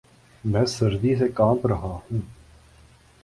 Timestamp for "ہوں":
2.01-2.21